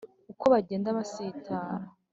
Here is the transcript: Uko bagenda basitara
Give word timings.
Uko 0.31 0.43
bagenda 0.53 0.95
basitara 0.97 1.73